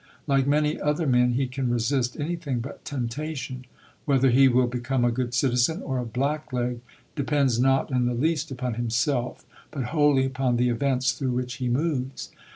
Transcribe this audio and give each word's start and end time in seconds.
Like 0.25 0.47
many 0.47 0.81
other 0.81 1.05
men, 1.05 1.33
he 1.33 1.45
can 1.45 1.69
resist 1.69 2.19
anything 2.19 2.59
but 2.59 2.83
temptation. 2.83 3.65
Whether 4.05 4.31
he 4.31 4.47
will 4.47 4.65
become 4.65 5.05
a 5.05 5.11
good 5.11 5.35
citizen 5.35 5.83
or 5.83 5.99
a 5.99 6.05
blackleg, 6.07 6.79
depends 7.15 7.59
not 7.59 7.91
in 7.91 8.07
the 8.07 8.15
least 8.15 8.49
upon 8.49 8.73
himself, 8.73 9.45
but 9.69 9.83
wholly 9.93 10.25
upon 10.25 10.57
the 10.57 10.69
events 10.69 11.11
through 11.11 11.33
which 11.33 11.57
he 11.57 11.69
moves. 11.69 12.31